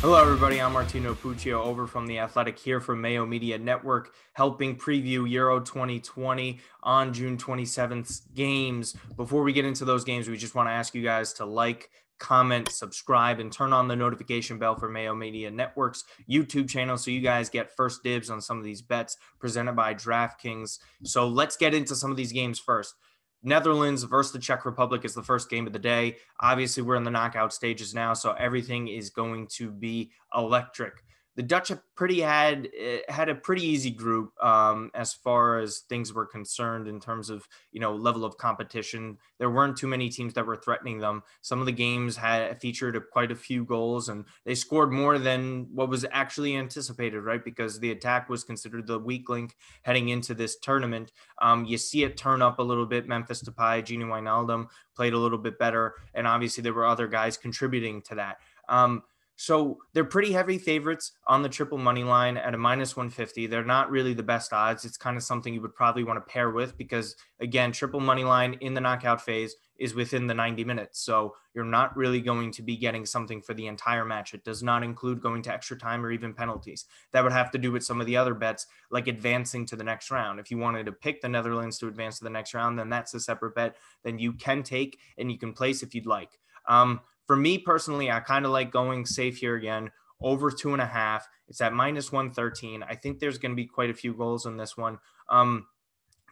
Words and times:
Hello, 0.00 0.18
everybody. 0.18 0.62
I'm 0.62 0.72
Martino 0.72 1.12
Puccio 1.12 1.62
over 1.62 1.86
from 1.86 2.06
The 2.06 2.20
Athletic 2.20 2.58
here 2.58 2.80
from 2.80 3.02
Mayo 3.02 3.26
Media 3.26 3.58
Network, 3.58 4.14
helping 4.32 4.74
preview 4.74 5.30
Euro 5.30 5.60
2020 5.60 6.58
on 6.82 7.12
June 7.12 7.36
27th 7.36 8.22
games. 8.32 8.96
Before 9.18 9.42
we 9.42 9.52
get 9.52 9.66
into 9.66 9.84
those 9.84 10.02
games, 10.04 10.26
we 10.26 10.38
just 10.38 10.54
want 10.54 10.68
to 10.70 10.72
ask 10.72 10.94
you 10.94 11.02
guys 11.02 11.34
to 11.34 11.44
like, 11.44 11.90
comment, 12.18 12.70
subscribe, 12.70 13.40
and 13.40 13.52
turn 13.52 13.74
on 13.74 13.88
the 13.88 13.96
notification 13.96 14.58
bell 14.58 14.74
for 14.74 14.88
Mayo 14.88 15.14
Media 15.14 15.50
Network's 15.50 16.04
YouTube 16.26 16.70
channel 16.70 16.96
so 16.96 17.10
you 17.10 17.20
guys 17.20 17.50
get 17.50 17.70
first 17.70 18.02
dibs 18.02 18.30
on 18.30 18.40
some 18.40 18.56
of 18.56 18.64
these 18.64 18.80
bets 18.80 19.18
presented 19.38 19.76
by 19.76 19.92
DraftKings. 19.92 20.78
So 21.04 21.28
let's 21.28 21.58
get 21.58 21.74
into 21.74 21.94
some 21.94 22.10
of 22.10 22.16
these 22.16 22.32
games 22.32 22.58
first. 22.58 22.94
Netherlands 23.42 24.02
versus 24.04 24.32
the 24.32 24.38
Czech 24.38 24.64
Republic 24.64 25.04
is 25.04 25.14
the 25.14 25.22
first 25.22 25.48
game 25.48 25.66
of 25.66 25.72
the 25.72 25.78
day. 25.78 26.16
Obviously, 26.40 26.82
we're 26.82 26.96
in 26.96 27.04
the 27.04 27.10
knockout 27.10 27.52
stages 27.52 27.94
now, 27.94 28.12
so 28.12 28.32
everything 28.32 28.88
is 28.88 29.10
going 29.10 29.46
to 29.48 29.70
be 29.70 30.10
electric 30.34 31.02
the 31.40 31.46
Dutch 31.46 31.72
pretty 31.96 32.20
had 32.20 32.68
eh, 32.78 32.98
had 33.08 33.30
a 33.30 33.34
pretty 33.34 33.64
easy 33.64 33.90
group 33.90 34.30
um, 34.44 34.90
as 34.92 35.14
far 35.14 35.58
as 35.58 35.78
things 35.88 36.12
were 36.12 36.26
concerned 36.26 36.86
in 36.86 37.00
terms 37.00 37.30
of 37.30 37.48
you 37.72 37.80
know 37.80 37.94
level 37.94 38.26
of 38.26 38.36
competition. 38.36 39.16
There 39.38 39.48
weren't 39.48 39.78
too 39.78 39.86
many 39.86 40.10
teams 40.10 40.34
that 40.34 40.44
were 40.44 40.56
threatening 40.56 40.98
them. 40.98 41.22
Some 41.40 41.58
of 41.58 41.64
the 41.64 41.72
games 41.72 42.14
had 42.14 42.60
featured 42.60 43.02
quite 43.10 43.32
a 43.32 43.34
few 43.34 43.64
goals, 43.64 44.10
and 44.10 44.26
they 44.44 44.54
scored 44.54 44.92
more 44.92 45.18
than 45.18 45.68
what 45.72 45.88
was 45.88 46.04
actually 46.12 46.56
anticipated, 46.56 47.22
right? 47.22 47.42
Because 47.42 47.80
the 47.80 47.90
attack 47.90 48.28
was 48.28 48.44
considered 48.44 48.86
the 48.86 48.98
weak 48.98 49.30
link 49.30 49.56
heading 49.80 50.10
into 50.10 50.34
this 50.34 50.58
tournament. 50.58 51.10
Um, 51.40 51.64
you 51.64 51.78
see 51.78 52.04
it 52.04 52.18
turn 52.18 52.42
up 52.42 52.58
a 52.58 52.62
little 52.62 52.84
bit. 52.84 53.08
Memphis 53.08 53.42
Depay, 53.42 53.82
Gini 53.82 54.04
Wijnaldum 54.04 54.68
played 54.94 55.14
a 55.14 55.18
little 55.18 55.38
bit 55.38 55.58
better, 55.58 55.94
and 56.12 56.26
obviously 56.26 56.60
there 56.60 56.74
were 56.74 56.84
other 56.84 57.08
guys 57.08 57.38
contributing 57.38 58.02
to 58.02 58.16
that. 58.16 58.36
Um, 58.68 59.04
so 59.40 59.78
they're 59.94 60.04
pretty 60.04 60.32
heavy 60.32 60.58
favorites 60.58 61.12
on 61.26 61.40
the 61.40 61.48
triple 61.48 61.78
money 61.78 62.04
line 62.04 62.36
at 62.36 62.52
a 62.52 62.58
minus 62.58 62.94
150. 62.94 63.46
They're 63.46 63.64
not 63.64 63.90
really 63.90 64.12
the 64.12 64.22
best 64.22 64.52
odds. 64.52 64.84
It's 64.84 64.98
kind 64.98 65.16
of 65.16 65.22
something 65.22 65.54
you 65.54 65.62
would 65.62 65.74
probably 65.74 66.04
want 66.04 66.18
to 66.18 66.30
pair 66.30 66.50
with 66.50 66.76
because, 66.76 67.16
again, 67.40 67.72
triple 67.72 68.00
money 68.00 68.22
line 68.22 68.58
in 68.60 68.74
the 68.74 68.82
knockout 68.82 69.22
phase 69.22 69.56
is 69.78 69.94
within 69.94 70.26
the 70.26 70.34
90 70.34 70.64
minutes. 70.64 71.00
So 71.00 71.36
you're 71.54 71.64
not 71.64 71.96
really 71.96 72.20
going 72.20 72.52
to 72.52 72.62
be 72.62 72.76
getting 72.76 73.06
something 73.06 73.40
for 73.40 73.54
the 73.54 73.66
entire 73.66 74.04
match. 74.04 74.34
It 74.34 74.44
does 74.44 74.62
not 74.62 74.82
include 74.82 75.22
going 75.22 75.40
to 75.44 75.54
extra 75.54 75.78
time 75.78 76.04
or 76.04 76.12
even 76.12 76.34
penalties. 76.34 76.84
That 77.12 77.22
would 77.22 77.32
have 77.32 77.50
to 77.52 77.58
do 77.58 77.72
with 77.72 77.82
some 77.82 77.98
of 77.98 78.06
the 78.06 78.18
other 78.18 78.34
bets, 78.34 78.66
like 78.90 79.08
advancing 79.08 79.64
to 79.68 79.76
the 79.76 79.84
next 79.84 80.10
round. 80.10 80.38
If 80.38 80.50
you 80.50 80.58
wanted 80.58 80.84
to 80.84 80.92
pick 80.92 81.22
the 81.22 81.30
Netherlands 81.30 81.78
to 81.78 81.88
advance 81.88 82.18
to 82.18 82.24
the 82.24 82.30
next 82.30 82.52
round, 82.52 82.78
then 82.78 82.90
that's 82.90 83.14
a 83.14 83.20
separate 83.20 83.54
bet. 83.54 83.76
Then 84.04 84.18
you 84.18 84.34
can 84.34 84.62
take 84.62 84.98
and 85.16 85.32
you 85.32 85.38
can 85.38 85.54
place 85.54 85.82
if 85.82 85.94
you'd 85.94 86.04
like. 86.04 86.38
Um, 86.68 87.00
for 87.30 87.36
me 87.36 87.58
personally, 87.58 88.10
I 88.10 88.18
kind 88.18 88.44
of 88.44 88.50
like 88.50 88.72
going 88.72 89.06
safe 89.06 89.36
here 89.36 89.54
again 89.54 89.92
over 90.20 90.50
two 90.50 90.72
and 90.72 90.82
a 90.82 90.86
half. 90.86 91.28
It's 91.46 91.60
at 91.60 91.72
minus 91.72 92.10
113. 92.10 92.82
I 92.82 92.96
think 92.96 93.20
there's 93.20 93.38
going 93.38 93.52
to 93.52 93.56
be 93.56 93.66
quite 93.66 93.88
a 93.88 93.94
few 93.94 94.14
goals 94.14 94.46
in 94.46 94.56
this 94.56 94.76
one. 94.76 94.98
Um, 95.28 95.68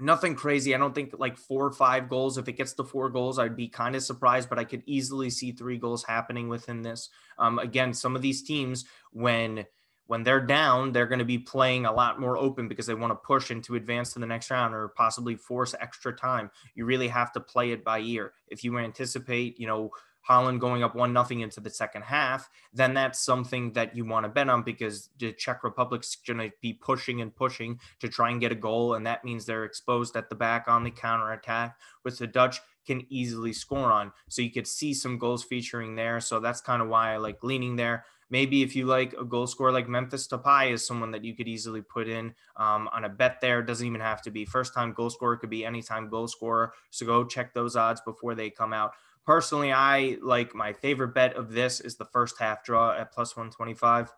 nothing 0.00 0.34
crazy. 0.34 0.74
I 0.74 0.78
don't 0.78 0.96
think 0.96 1.14
like 1.16 1.38
four 1.38 1.66
or 1.66 1.70
five 1.70 2.08
goals. 2.08 2.36
If 2.36 2.48
it 2.48 2.54
gets 2.54 2.72
to 2.72 2.82
four 2.82 3.10
goals, 3.10 3.38
I'd 3.38 3.54
be 3.54 3.68
kind 3.68 3.94
of 3.94 4.02
surprised, 4.02 4.48
but 4.48 4.58
I 4.58 4.64
could 4.64 4.82
easily 4.86 5.30
see 5.30 5.52
three 5.52 5.78
goals 5.78 6.02
happening 6.02 6.48
within 6.48 6.82
this. 6.82 7.10
Um, 7.38 7.60
again, 7.60 7.94
some 7.94 8.16
of 8.16 8.22
these 8.22 8.42
teams, 8.42 8.84
when 9.12 9.66
when 10.08 10.22
they're 10.22 10.40
down, 10.40 10.90
they're 10.90 11.06
going 11.06 11.18
to 11.18 11.24
be 11.24 11.38
playing 11.38 11.84
a 11.84 11.92
lot 11.92 12.18
more 12.18 12.38
open 12.38 12.66
because 12.66 12.86
they 12.86 12.94
want 12.94 13.10
to 13.10 13.26
push 13.26 13.50
and 13.50 13.62
to 13.62 13.74
advance 13.74 14.14
to 14.14 14.18
the 14.18 14.26
next 14.26 14.50
round 14.50 14.74
or 14.74 14.88
possibly 14.88 15.36
force 15.36 15.74
extra 15.80 16.16
time. 16.16 16.50
You 16.74 16.86
really 16.86 17.08
have 17.08 17.30
to 17.32 17.40
play 17.40 17.72
it 17.72 17.84
by 17.84 18.00
ear. 18.00 18.32
If 18.48 18.64
you 18.64 18.78
anticipate, 18.78 19.60
you 19.60 19.66
know, 19.66 19.90
Holland 20.28 20.60
going 20.60 20.84
up 20.84 20.94
one 20.94 21.14
nothing 21.14 21.40
into 21.40 21.58
the 21.58 21.70
second 21.70 22.02
half, 22.02 22.50
then 22.74 22.92
that's 22.92 23.18
something 23.18 23.72
that 23.72 23.96
you 23.96 24.04
want 24.04 24.24
to 24.24 24.28
bet 24.28 24.50
on 24.50 24.62
because 24.62 25.08
the 25.18 25.32
Czech 25.32 25.64
Republic's 25.64 26.16
going 26.16 26.38
to 26.38 26.50
be 26.60 26.74
pushing 26.74 27.22
and 27.22 27.34
pushing 27.34 27.80
to 28.00 28.10
try 28.10 28.30
and 28.30 28.38
get 28.38 28.52
a 28.52 28.54
goal, 28.54 28.92
and 28.92 29.06
that 29.06 29.24
means 29.24 29.46
they're 29.46 29.64
exposed 29.64 30.14
at 30.16 30.28
the 30.28 30.34
back 30.34 30.68
on 30.68 30.84
the 30.84 30.90
counter 30.90 31.32
attack, 31.32 31.78
which 32.02 32.18
the 32.18 32.26
Dutch 32.26 32.60
can 32.86 33.06
easily 33.08 33.54
score 33.54 33.90
on. 33.90 34.12
So 34.28 34.42
you 34.42 34.50
could 34.50 34.66
see 34.66 34.92
some 34.92 35.16
goals 35.16 35.44
featuring 35.44 35.96
there. 35.96 36.20
So 36.20 36.40
that's 36.40 36.60
kind 36.60 36.82
of 36.82 36.88
why 36.88 37.14
I 37.14 37.16
like 37.16 37.42
leaning 37.42 37.76
there. 37.76 38.04
Maybe 38.30 38.62
if 38.62 38.76
you 38.76 38.84
like 38.84 39.14
a 39.14 39.24
goal 39.24 39.46
scorer 39.46 39.72
like 39.72 39.88
Memphis 39.88 40.28
Depay 40.28 40.72
is 40.72 40.86
someone 40.86 41.12
that 41.12 41.24
you 41.24 41.34
could 41.34 41.48
easily 41.48 41.80
put 41.80 42.06
in 42.06 42.34
um, 42.56 42.88
on 42.92 43.04
a 43.04 43.08
bet 43.08 43.40
there. 43.40 43.62
Doesn't 43.62 43.86
even 43.86 44.02
have 44.02 44.20
to 44.22 44.30
be 44.30 44.44
first 44.44 44.74
time 44.74 44.92
goal 44.92 45.08
scorer. 45.08 45.34
It 45.34 45.38
could 45.38 45.48
be 45.48 45.64
anytime 45.64 46.10
goal 46.10 46.28
scorer. 46.28 46.74
So 46.90 47.06
go 47.06 47.24
check 47.24 47.54
those 47.54 47.76
odds 47.76 48.02
before 48.02 48.34
they 48.34 48.50
come 48.50 48.74
out. 48.74 48.92
Personally, 49.28 49.74
I 49.74 50.16
like 50.22 50.54
my 50.54 50.72
favorite 50.72 51.12
bet 51.12 51.34
of 51.34 51.52
this 51.52 51.80
is 51.80 51.96
the 51.96 52.06
first 52.06 52.38
half 52.38 52.64
draw 52.64 52.96
at 52.96 53.12
plus 53.12 53.36
125. 53.36 54.10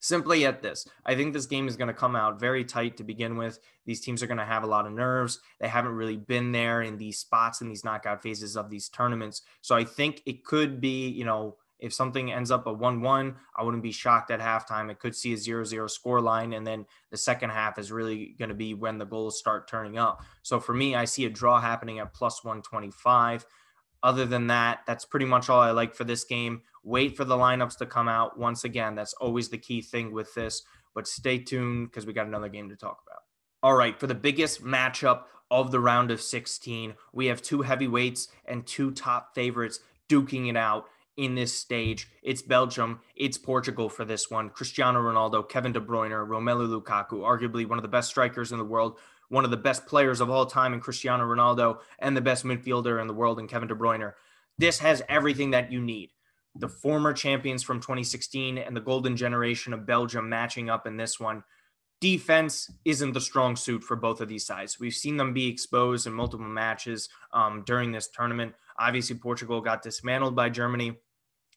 Simply 0.00 0.44
at 0.44 0.60
this, 0.60 0.88
I 1.06 1.14
think 1.14 1.32
this 1.32 1.46
game 1.46 1.68
is 1.68 1.76
going 1.76 1.86
to 1.86 1.94
come 1.94 2.16
out 2.16 2.40
very 2.40 2.64
tight 2.64 2.96
to 2.96 3.04
begin 3.04 3.36
with. 3.36 3.60
These 3.86 4.00
teams 4.00 4.20
are 4.20 4.26
going 4.26 4.38
to 4.38 4.44
have 4.44 4.64
a 4.64 4.66
lot 4.66 4.88
of 4.88 4.92
nerves. 4.92 5.38
They 5.60 5.68
haven't 5.68 5.92
really 5.92 6.16
been 6.16 6.50
there 6.50 6.82
in 6.82 6.98
these 6.98 7.20
spots 7.20 7.60
in 7.60 7.68
these 7.68 7.84
knockout 7.84 8.20
phases 8.20 8.56
of 8.56 8.70
these 8.70 8.88
tournaments. 8.88 9.42
So 9.60 9.76
I 9.76 9.84
think 9.84 10.22
it 10.26 10.44
could 10.44 10.80
be, 10.80 11.06
you 11.10 11.24
know, 11.24 11.54
if 11.78 11.94
something 11.94 12.32
ends 12.32 12.50
up 12.50 12.66
a 12.66 12.72
1 12.72 13.00
1, 13.00 13.36
I 13.56 13.62
wouldn't 13.62 13.84
be 13.84 13.92
shocked 13.92 14.32
at 14.32 14.40
halftime. 14.40 14.90
It 14.90 14.98
could 14.98 15.14
see 15.14 15.32
a 15.32 15.36
0 15.36 15.62
0 15.62 15.86
score 15.86 16.20
line. 16.20 16.54
And 16.54 16.66
then 16.66 16.86
the 17.12 17.16
second 17.16 17.50
half 17.50 17.78
is 17.78 17.92
really 17.92 18.34
going 18.36 18.48
to 18.48 18.54
be 18.56 18.74
when 18.74 18.98
the 18.98 19.06
goals 19.06 19.38
start 19.38 19.68
turning 19.68 19.96
up. 19.96 20.24
So 20.42 20.58
for 20.58 20.74
me, 20.74 20.96
I 20.96 21.04
see 21.04 21.24
a 21.26 21.30
draw 21.30 21.60
happening 21.60 22.00
at 22.00 22.12
plus 22.12 22.42
125. 22.42 23.46
Other 24.02 24.26
than 24.26 24.46
that, 24.46 24.80
that's 24.86 25.04
pretty 25.04 25.26
much 25.26 25.48
all 25.48 25.60
I 25.60 25.72
like 25.72 25.94
for 25.94 26.04
this 26.04 26.24
game. 26.24 26.62
Wait 26.84 27.16
for 27.16 27.24
the 27.24 27.36
lineups 27.36 27.78
to 27.78 27.86
come 27.86 28.08
out. 28.08 28.38
Once 28.38 28.64
again, 28.64 28.94
that's 28.94 29.14
always 29.14 29.48
the 29.48 29.58
key 29.58 29.80
thing 29.80 30.12
with 30.12 30.34
this. 30.34 30.62
But 30.94 31.08
stay 31.08 31.38
tuned 31.38 31.90
because 31.90 32.06
we 32.06 32.12
got 32.12 32.26
another 32.26 32.48
game 32.48 32.68
to 32.68 32.76
talk 32.76 33.02
about. 33.06 33.22
All 33.62 33.74
right, 33.74 33.98
for 33.98 34.06
the 34.06 34.14
biggest 34.14 34.62
matchup 34.62 35.22
of 35.50 35.70
the 35.70 35.80
round 35.80 36.10
of 36.10 36.20
16, 36.20 36.94
we 37.12 37.26
have 37.26 37.42
two 37.42 37.62
heavyweights 37.62 38.28
and 38.44 38.66
two 38.66 38.92
top 38.92 39.34
favorites 39.34 39.80
duking 40.08 40.48
it 40.48 40.56
out 40.56 40.86
in 41.16 41.34
this 41.34 41.56
stage. 41.56 42.08
It's 42.22 42.42
Belgium, 42.42 43.00
it's 43.16 43.36
Portugal 43.36 43.88
for 43.88 44.04
this 44.04 44.30
one. 44.30 44.50
Cristiano 44.50 45.00
Ronaldo, 45.00 45.46
Kevin 45.46 45.72
De 45.72 45.80
Bruyne, 45.80 46.12
Romelu 46.26 46.68
Lukaku, 46.68 47.20
arguably 47.20 47.68
one 47.68 47.78
of 47.78 47.82
the 47.82 47.88
best 47.88 48.08
strikers 48.08 48.52
in 48.52 48.58
the 48.58 48.64
world, 48.64 48.98
one 49.28 49.44
of 49.44 49.50
the 49.50 49.56
best 49.56 49.86
players 49.86 50.20
of 50.20 50.30
all 50.30 50.46
time 50.46 50.72
in 50.72 50.80
Cristiano 50.80 51.24
Ronaldo 51.24 51.78
and 51.98 52.16
the 52.16 52.20
best 52.20 52.44
midfielder 52.44 53.00
in 53.00 53.06
the 53.06 53.14
world 53.14 53.38
in 53.38 53.48
Kevin 53.48 53.68
De 53.68 53.74
Bruyne. 53.74 54.12
This 54.58 54.78
has 54.80 55.02
everything 55.08 55.50
that 55.52 55.70
you 55.70 55.80
need. 55.80 56.10
The 56.54 56.68
former 56.68 57.12
champions 57.12 57.62
from 57.62 57.80
2016 57.80 58.58
and 58.58 58.76
the 58.76 58.80
golden 58.80 59.16
generation 59.16 59.72
of 59.72 59.86
Belgium 59.86 60.28
matching 60.28 60.70
up 60.70 60.86
in 60.86 60.96
this 60.96 61.20
one. 61.20 61.44
Defense 62.00 62.70
isn't 62.84 63.12
the 63.12 63.20
strong 63.20 63.56
suit 63.56 63.82
for 63.82 63.96
both 63.96 64.20
of 64.20 64.28
these 64.28 64.46
sides. 64.46 64.78
We've 64.78 64.94
seen 64.94 65.16
them 65.16 65.34
be 65.34 65.48
exposed 65.48 66.06
in 66.06 66.12
multiple 66.12 66.46
matches 66.46 67.08
um, 67.32 67.64
during 67.66 67.92
this 67.92 68.08
tournament. 68.08 68.54
Obviously, 68.78 69.16
Portugal 69.16 69.60
got 69.60 69.82
dismantled 69.82 70.36
by 70.36 70.48
Germany. 70.48 70.96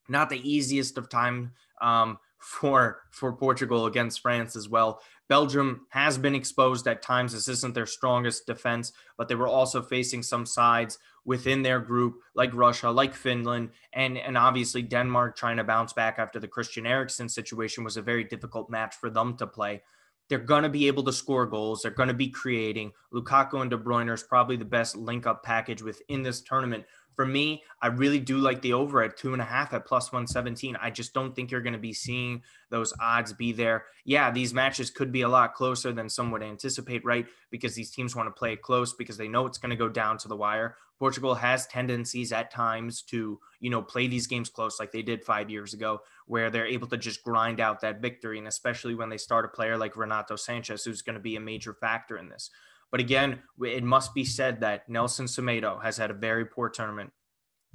Not 0.10 0.30
the 0.30 0.50
easiest 0.50 0.98
of 0.98 1.10
time 1.10 1.54
um, 1.82 2.18
for 2.38 3.02
for 3.12 3.34
Portugal 3.34 3.86
against 3.86 4.22
France 4.22 4.56
as 4.56 4.68
well. 4.68 5.02
Belgium 5.30 5.88
has 5.92 6.18
been 6.18 6.36
exposed 6.36 6.88
at 6.88 7.02
times. 7.02 7.32
This 7.32 7.48
isn't 7.48 7.74
their 7.74 7.86
strongest 7.86 8.46
defense, 8.46 8.92
but 9.18 9.28
they 9.30 9.36
were 9.36 9.48
also 9.48 9.82
facing 9.82 10.24
some 10.24 10.46
sides 10.46 10.98
within 11.24 11.62
their 11.62 11.80
group, 11.80 12.16
like 12.36 12.54
Russia, 12.54 12.90
like 12.90 13.14
Finland, 13.14 13.70
and 13.94 14.18
and 14.18 14.38
obviously 14.38 14.82
Denmark 14.82 15.38
trying 15.38 15.58
to 15.58 15.64
bounce 15.64 15.94
back 15.94 16.16
after 16.18 16.40
the 16.40 16.48
Christian 16.48 16.86
Eriksen 16.86 17.30
situation 17.30 17.84
was 17.84 17.98
a 17.98 18.02
very 18.02 18.24
difficult 18.24 18.70
match 18.70 18.96
for 18.96 19.10
them 19.10 19.38
to 19.38 19.48
play. 19.48 19.82
They're 20.30 20.40
going 20.40 20.64
to 20.64 20.70
be 20.70 20.88
able 20.88 21.04
to 21.04 21.14
score 21.14 21.46
goals. 21.46 21.82
They're 21.82 21.92
going 21.92 22.08
to 22.08 22.14
be 22.14 22.30
creating. 22.30 22.94
Lukaku 23.14 23.62
and 23.62 23.70
De 23.70 23.78
Bruyne 23.78 24.14
is 24.14 24.24
probably 24.24 24.56
the 24.56 24.66
best 24.66 24.96
link 24.96 25.28
up 25.28 25.44
package 25.44 25.82
within 25.82 26.24
this 26.24 26.42
tournament 26.42 26.86
for 27.16 27.26
me, 27.26 27.64
I 27.82 27.88
really 27.88 28.20
do 28.20 28.38
like 28.38 28.62
the 28.62 28.74
over 28.74 29.02
at 29.04 29.18
two 29.18 29.34
and 29.34 29.42
a 29.42 29.46
half 29.46 29.74
at 29.74 29.86
plus 29.86 30.12
117. 30.12 30.78
I 30.82 30.90
just 30.90 31.14
don't 31.14 31.36
think 31.36 31.52
you're 31.52 31.62
going 31.62 31.74
to 31.74 31.80
be 31.80 31.94
seeing 31.94 32.42
those 32.70 32.94
odds 33.00 33.34
be 33.34 33.52
there. 33.52 33.86
Yeah, 34.06 34.32
these 34.32 34.54
matches 34.54 34.90
could 34.90 35.12
be 35.12 35.22
a 35.22 35.30
lot 35.30 35.54
closer 35.54 35.92
than 35.92 36.10
some 36.10 36.32
would 36.32 36.44
anticipate, 36.44 37.04
right? 37.04 37.26
Because 37.50 37.76
these 37.76 37.92
teams 37.92 38.16
want 38.16 38.28
to 38.28 38.40
play 38.40 38.54
it 38.54 38.62
close 38.62 38.94
because 38.94 39.18
they 39.18 39.28
know 39.28 39.46
it's 39.46 39.58
going 39.58 39.72
to 39.72 39.76
go 39.76 39.90
down 39.90 40.18
to 40.20 40.28
the 40.28 40.36
wire. 40.36 40.78
Portugal 41.00 41.34
has 41.34 41.66
tendencies 41.66 42.32
at 42.32 42.52
times 42.52 43.02
to, 43.02 43.40
you 43.60 43.72
know, 43.72 43.82
play 43.82 44.06
these 44.06 44.28
games 44.28 44.50
close 44.50 44.80
like 44.80 44.92
they 44.92 45.02
did 45.02 45.24
five 45.24 45.50
years 45.50 45.74
ago, 45.74 46.02
where 46.28 46.52
they're 46.52 46.68
able 46.68 46.88
to 46.88 46.98
just 46.98 47.24
grind 47.24 47.60
out 47.60 47.82
that 47.82 48.02
victory. 48.02 48.38
And 48.38 48.48
especially 48.48 48.94
when 48.94 49.10
they 49.10 49.18
start 49.18 49.44
a 49.44 49.48
player 49.48 49.78
like 49.78 49.98
Renato 49.98 50.36
Sanches, 50.36 50.86
who's 50.86 51.02
going 51.02 51.16
to 51.16 51.20
be 51.20 51.36
a 51.36 51.40
major 51.40 51.74
factor 51.74 52.18
in 52.18 52.30
this. 52.30 52.52
But 52.92 53.00
again, 53.00 53.40
it 53.64 53.84
must 53.84 54.14
be 54.14 54.26
said 54.26 54.60
that 54.62 54.88
Nelson 54.90 55.26
Semedo 55.26 55.82
has 55.82 55.98
had 55.98 56.12
a 56.12 56.16
very 56.16 56.46
poor 56.46 56.70
tournament. 56.70 57.12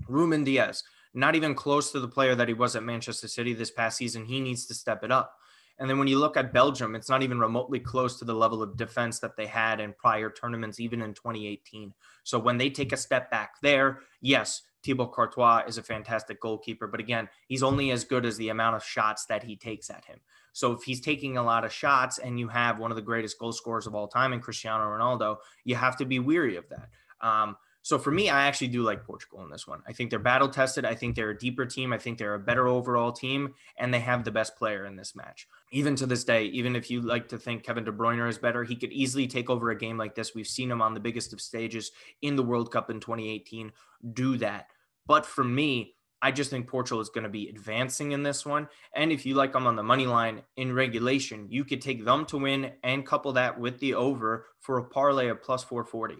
Ruben 0.09 0.45
Dias, 0.45 0.85
not 1.15 1.35
even 1.35 1.55
close 1.55 1.91
to 1.93 2.01
the 2.01 2.09
player 2.09 2.35
that 2.35 2.49
he 2.49 2.55
was 2.55 2.77
at 2.77 2.83
Manchester 2.83 3.27
City 3.27 3.55
this 3.55 3.71
past 3.71 3.97
season. 3.97 4.27
He 4.27 4.41
needs 4.41 4.67
to 4.67 4.75
step 4.75 5.03
it 5.03 5.11
up. 5.11 5.35
And 5.79 5.91
then 5.91 5.99
when 5.99 6.09
you 6.09 6.19
look 6.19 6.37
at 6.37 6.53
Belgium, 6.53 6.95
it's 6.95 7.09
not 7.09 7.23
even 7.23 7.39
remotely 7.39 7.81
close 7.81 8.19
to 8.19 8.25
the 8.25 8.35
level 8.35 8.63
of 8.63 8.77
defense 8.77 9.19
that 9.21 9.37
they 9.37 9.47
had 9.47 9.81
in 9.81 9.95
prior 9.95 10.31
tournaments, 10.31 10.81
even 10.81 11.03
in 11.03 11.13
2018. 11.13 11.93
So 12.25 12.39
when 12.39 12.57
they 12.57 12.71
take 12.71 12.93
a 12.93 12.97
step 12.97 13.31
back 13.31 13.55
there, 13.63 14.01
yes, 14.21 14.63
Thibaut 14.87 15.13
Courtois 15.13 15.65
is 15.67 15.79
a 15.79 15.83
fantastic 15.83 16.41
goalkeeper, 16.41 16.87
but 16.87 17.01
again, 17.01 17.29
he's 17.49 17.63
only 17.63 17.91
as 17.91 18.05
good 18.05 18.25
as 18.25 18.37
the 18.37 18.49
amount 18.51 18.77
of 18.77 18.85
shots 18.85 19.27
that 19.27 19.43
he 19.43 19.57
takes 19.57 19.91
at 19.91 20.05
him. 20.05 20.21
So 20.53 20.73
if 20.73 20.85
he's 20.85 21.01
taking 21.01 21.37
a 21.37 21.43
lot 21.43 21.65
of 21.65 21.73
shots 21.73 22.19
and 22.19 22.39
you 22.39 22.49
have 22.49 22.79
one 22.79 22.91
of 22.91 22.97
the 22.97 23.03
greatest 23.03 23.39
goal 23.39 23.53
scorers 23.53 23.87
of 23.87 23.95
all 23.95 24.09
time 24.09 24.33
in 24.33 24.41
Cristiano 24.41 24.85
Ronaldo, 24.85 25.37
you 25.65 25.75
have 25.75 25.97
to 25.99 26.07
be 26.07 26.19
weary 26.19 26.57
of 26.57 26.65
that. 26.71 26.89
Um, 27.21 27.57
so 27.87 28.01
for 28.01 28.11
me, 28.11 28.31
I 28.31 28.49
actually 28.49 28.67
do 28.67 28.83
like 28.83 29.05
Portugal 29.05 29.45
in 29.45 29.49
this 29.49 29.65
one. 29.65 29.81
I 29.87 29.93
think 29.93 30.11
they're 30.11 30.19
battle 30.19 30.49
tested. 30.49 30.85
I 30.85 30.97
think 30.97 31.15
they're 31.15 31.31
a 31.31 31.39
deeper 31.39 31.65
team. 31.65 31.93
I 31.93 31.99
think 31.99 32.19
they're 32.19 32.35
a 32.35 32.39
better 32.41 32.67
overall 32.67 33.13
team, 33.13 33.55
and 33.77 33.95
they 33.95 34.01
have 34.01 34.25
the 34.25 34.33
best 34.33 34.57
player 34.57 34.87
in 34.87 34.97
this 34.97 35.15
match. 35.15 35.47
Even 35.71 35.95
to 35.95 36.07
this 36.07 36.25
day, 36.25 36.47
even 36.47 36.75
if 36.75 36.91
you 36.91 37.01
like 37.01 37.29
to 37.29 37.39
think 37.39 37.63
Kevin 37.63 37.85
De 37.85 37.93
Bruyne 37.93 38.29
is 38.29 38.39
better, 38.39 38.65
he 38.65 38.75
could 38.75 38.93
easily 38.93 39.29
take 39.29 39.49
over 39.49 39.71
a 39.71 39.79
game 39.79 39.97
like 39.99 40.17
this. 40.17 40.35
We've 40.35 40.49
seen 40.49 40.69
him 40.69 40.83
on 40.83 40.95
the 40.95 41.01
biggest 41.01 41.33
of 41.33 41.41
stages 41.41 41.93
in 42.23 42.35
the 42.35 42.43
World 42.43 42.73
Cup 42.73 42.91
in 42.91 42.99
2018 42.99 43.71
do 44.15 44.37
that. 44.39 44.69
But 45.07 45.27
for 45.27 45.45
me, 45.45 45.95
I 46.23 46.33
just 46.33 46.51
think 46.51 46.67
Portugal 46.67 47.01
is 47.01 47.11
going 47.11 47.25
to 47.25 47.31
be 47.31 47.49
advancing 47.49 48.13
in 48.13 48.23
this 48.23 48.47
one. 48.47 48.69
And 48.95 49.13
if 49.13 49.27
you 49.27 49.35
like 49.35 49.53
them 49.53 49.67
on 49.67 49.77
the 49.77 49.83
money 49.83 50.07
line 50.07 50.43
in 50.57 50.73
regulation, 50.73 51.47
you 51.51 51.65
could 51.65 51.83
take 51.83 52.05
them 52.05 52.25
to 52.27 52.39
win 52.39 52.73
and 52.83 53.07
couple 53.07 53.33
that 53.35 53.61
with 53.61 53.79
the 53.79 53.95
over 53.95 54.47
for 54.61 54.79
a 54.79 54.85
parlay 54.85 55.29
of 55.29 55.43
plus 55.43 55.63
440. 55.63 56.17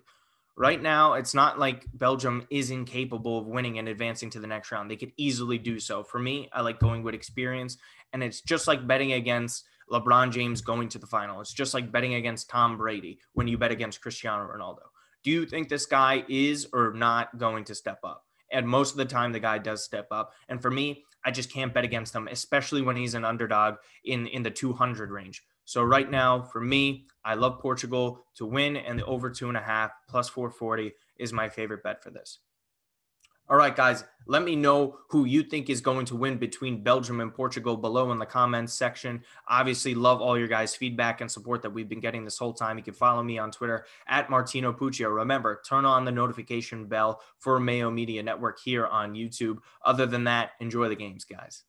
Right 0.59 0.81
now, 0.81 1.15
it's 1.15 1.35
not 1.35 1.59
like 1.59 1.87
Belgium 1.93 2.47
is 2.51 2.71
incapable 2.71 3.39
of 3.39 3.47
winning 3.47 3.79
and 3.79 3.89
advancing 3.89 4.31
to 4.31 4.41
the 4.41 4.47
next 4.47 4.73
round. 4.73 4.91
They 4.91 4.97
could 4.97 5.13
easily 5.17 5.59
do 5.59 5.79
so. 5.79 6.03
For 6.03 6.19
me, 6.19 6.49
I 6.53 6.63
like 6.63 6.79
going 6.79 7.03
with 7.03 7.15
experience. 7.15 7.77
And 8.13 8.23
it's 8.23 8.41
just 8.41 8.67
like 8.67 8.87
betting 8.87 9.13
against 9.13 9.65
LeBron 9.91 10.31
James 10.33 10.61
going 10.61 10.89
to 10.91 10.99
the 10.99 11.07
final. 11.07 11.41
It's 11.41 11.53
just 11.53 11.75
like 11.75 11.93
betting 11.93 12.15
against 12.15 12.49
Tom 12.49 12.77
Brady 12.77 13.19
when 13.33 13.49
you 13.49 13.59
bet 13.59 13.71
against 13.71 14.01
Cristiano 14.01 14.49
Ronaldo. 14.49 14.83
Do 15.25 15.31
you 15.31 15.47
think 15.47 15.69
this 15.69 15.87
guy 15.87 16.25
is 16.29 16.69
or 16.73 16.93
not 16.93 17.37
going 17.39 17.65
to 17.65 17.75
step 17.75 17.99
up? 18.05 18.26
And 18.57 18.67
most 18.67 18.93
of 18.93 18.97
the 18.97 19.05
time, 19.05 19.33
the 19.33 19.39
guy 19.39 19.59
does 19.59 19.85
step 19.85 20.07
up. 20.11 20.33
And 20.49 20.63
for 20.63 20.71
me, 20.71 21.05
I 21.23 21.31
just 21.31 21.53
can't 21.53 21.75
bet 21.75 21.85
against 21.85 22.15
him, 22.15 22.27
especially 22.27 22.81
when 22.81 22.97
he's 22.97 23.13
an 23.13 23.23
underdog 23.23 23.75
in, 24.03 24.27
in 24.29 24.43
the 24.43 24.51
200 24.51 25.11
range. 25.11 25.43
So 25.67 25.83
right 25.83 26.11
now, 26.11 26.41
for 26.41 26.63
me, 26.63 27.07
I 27.23 27.35
love 27.35 27.61
Portugal 27.61 28.25
to 28.37 28.47
win, 28.47 28.79
and 28.79 28.99
the 28.99 29.05
over 29.05 29.29
two 29.29 29.49
and 29.49 29.59
a 29.59 29.61
half 29.61 29.91
plus 30.09 30.31
440 30.31 30.93
is 31.19 31.35
my 31.35 31.51
favorite 31.51 31.83
bet 31.83 32.03
for 32.03 32.09
this. 32.09 32.39
All 33.49 33.57
right, 33.57 33.77
guys, 33.77 34.03
let 34.27 34.43
me 34.43 34.57
know 34.57 34.99
who 35.09 35.25
you 35.25 35.45
think 35.45 35.71
is 35.71 35.81
going 35.81 36.05
to 36.07 36.17
win 36.17 36.37
between 36.37 36.83
Belgium 36.83 37.21
and 37.21 37.33
Portugal 37.33 37.77
below 37.77 38.11
in 38.11 38.19
the 38.19 38.27
comments 38.27 38.75
section. 38.75 39.23
Obviously, 39.47 39.95
love 39.95 40.21
all 40.21 40.37
your 40.37 40.49
guys' 40.49 40.75
feedback 40.75 41.21
and 41.21 41.31
support 41.31 41.63
that 41.63 41.71
we've 41.71 41.89
been 41.89 42.01
getting 42.01 42.25
this 42.25 42.39
whole 42.39 42.53
time. 42.53 42.77
You 42.77 42.83
can 42.83 42.95
follow 42.95 43.23
me 43.23 43.39
on 43.39 43.53
Twitter 43.53 43.87
at 44.09 44.31
Martino 44.31 44.73
Puccio. 44.73 45.15
Remember, 45.15 45.63
turn 45.65 45.85
on 45.85 46.05
the 46.05 46.11
notification 46.11 46.87
bell 46.87 47.21
for 47.39 47.61
Mayo 47.61 47.89
Media 47.89 48.21
Network 48.21 48.59
here 48.59 48.87
on 48.87 49.15
YouTube. 49.15 49.59
Other 49.85 50.07
than 50.07 50.25
that, 50.25 50.51
enjoy 50.59 50.89
the 50.89 50.97
games, 50.97 51.25
guys. 51.25 51.63